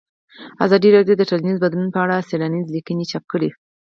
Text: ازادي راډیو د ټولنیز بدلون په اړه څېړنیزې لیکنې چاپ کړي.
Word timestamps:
ازادي 0.65 0.89
راډیو 0.95 1.15
د 1.17 1.23
ټولنیز 1.29 1.57
بدلون 1.63 1.87
په 1.93 1.99
اړه 2.05 2.25
څېړنیزې 2.29 2.73
لیکنې 2.75 3.05
چاپ 3.11 3.23
کړي. 3.31 3.49